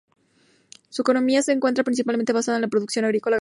Su 0.89 1.03
economía 1.03 1.43
se 1.43 1.51
encuentra 1.51 1.83
principalmente 1.83 2.33
basada 2.33 2.57
en 2.57 2.63
la 2.63 2.69
producción 2.69 3.05
agrícola-ganadera. 3.05 3.29